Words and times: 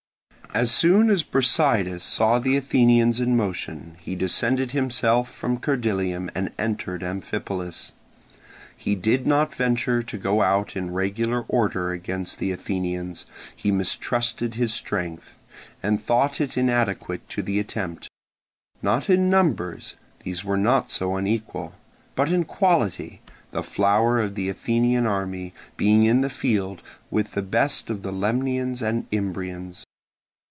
As 0.53 0.73
soon 0.73 1.09
as 1.09 1.23
Brasidas 1.23 2.03
saw 2.03 2.37
the 2.37 2.57
Athenians 2.57 3.21
in 3.21 3.37
motion 3.37 3.95
he 4.01 4.17
descended 4.17 4.71
himself 4.71 5.33
from 5.33 5.57
Cerdylium 5.61 6.29
and 6.35 6.51
entered 6.59 7.03
Amphipolis. 7.03 7.93
He 8.75 8.93
did 8.93 9.25
not 9.25 9.55
venture 9.55 10.03
to 10.03 10.17
go 10.17 10.41
out 10.41 10.75
in 10.75 10.91
regular 10.91 11.45
order 11.47 11.91
against 11.91 12.37
the 12.37 12.51
Athenians: 12.51 13.25
he 13.55 13.71
mistrusted 13.71 14.55
his 14.55 14.73
strength, 14.73 15.35
and 15.81 16.03
thought 16.03 16.41
it 16.41 16.57
inadequate 16.57 17.29
to 17.29 17.41
the 17.41 17.57
attempt; 17.57 18.09
not 18.81 19.09
in 19.09 19.29
numbers—these 19.29 20.43
were 20.43 20.57
not 20.57 20.91
so 20.91 21.15
unequal—but 21.15 22.27
in 22.29 22.43
quality, 22.43 23.21
the 23.51 23.63
flower 23.63 24.19
of 24.19 24.35
the 24.35 24.49
Athenian 24.49 25.07
army 25.07 25.53
being 25.77 26.03
in 26.03 26.19
the 26.19 26.29
field, 26.29 26.81
with 27.09 27.35
the 27.35 27.41
best 27.41 27.89
of 27.89 28.01
the 28.03 28.11
Lemnians 28.11 28.81
and 28.81 29.07
Imbrians. 29.11 29.85